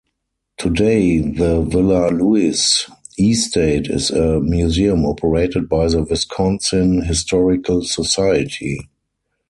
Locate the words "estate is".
3.19-4.09